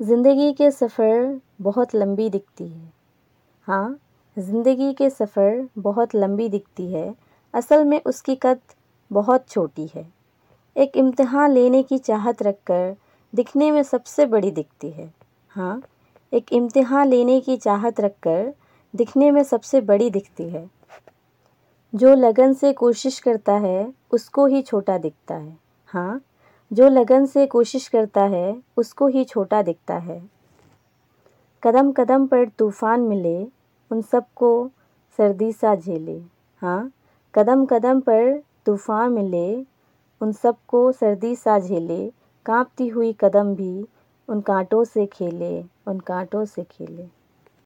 ज़िंदगी 0.00 0.52
के 0.52 0.70
सफ़र 0.70 1.40
बहुत 1.60 1.94
लंबी 1.94 2.28
दिखती 2.30 2.66
है। 2.68 2.92
हाँ 3.68 3.98
ज़िंदगी 4.36 4.92
के 4.92 5.08
सफ़र 5.10 5.68
बहुत 5.78 6.14
लंबी 6.14 6.48
दिखती 6.48 6.86
है। 6.92 7.14
असल 7.54 7.84
में 7.84 8.00
उसकी 8.06 8.34
कद 8.34 8.60
बहुत 9.10 9.48
छोटी 9.48 9.86
है। 9.94 10.06
एक 10.76 10.96
इम्तिहान 10.96 11.52
लेने 11.52 11.82
की 11.82 11.98
चाहत 11.98 12.42
रख 12.42 12.56
कर 12.66 12.96
दिखने 13.32 13.70
में 13.70 13.82
सबसे 13.82 14.26
बड़ी 14.26 14.50
दिखती 14.50 14.90
है। 14.90 15.10
हाँ 15.48 15.82
एक 16.32 16.52
इम्तिहान 16.52 17.08
लेने 17.08 17.40
की 17.40 17.56
चाहत 17.56 18.00
रख 18.00 18.14
कर 18.22 18.52
दिखने 18.94 19.30
में 19.30 19.42
सबसे 19.42 19.80
बड़ी 19.80 20.10
दिखती 20.10 20.48
है। 20.48 20.68
जो 21.92 22.14
लगन 22.14 22.54
से 22.54 22.72
कोशिश 22.72 23.18
करता 23.18 23.52
है, 23.52 23.92
उसको 24.10 24.46
ही 24.46 24.62
छोटा 24.62 24.98
दिखता 24.98 25.34
है। 25.34 25.56
हाँ 25.86 26.20
जो 26.72 26.88
लगन 26.88 27.26
से 27.26 27.46
कोशिश 27.46 27.88
करता 27.88 28.22
है, 28.22 28.62
उसको 28.76 29.06
ही 29.06 29.24
छोटा 29.24 29.62
दिखता 29.62 29.94
है। 29.94 30.22
कदम 31.62 31.92
कदम 31.92 32.26
पर 32.26 32.48
तूफ़ान 32.48 33.00
मिले, 33.00 33.46
उन 33.90 34.02
सबको 34.02 34.70
सर्दी 35.18 35.52
सा 35.52 35.74
झेले। 35.74 36.22
हाँ 36.62 36.92
कदम 37.34 37.66
कदम 37.66 38.00
पर 38.00 38.42
तूफ़ान 38.66 39.12
मिले, 39.12 39.64
उन 40.20 40.32
सबको 40.32 40.92
सर्दी 40.92 41.36
सा 41.36 41.58
झेले। 41.58 42.12
कांपती 42.46 42.88
हुई 42.88 43.12
कदम 43.20 43.54
भी 43.54 43.86
उन 44.28 44.40
कांटों 44.40 44.84
से 44.84 45.06
खेले, 45.06 45.64
उन 45.86 46.00
कांटों 46.00 46.44
से 46.44 46.62
खेले। 46.62 47.08